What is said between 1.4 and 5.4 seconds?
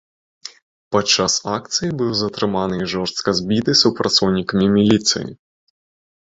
акцыі быў затрыманы і жорстка збіты супрацоўнікамі міліцыі.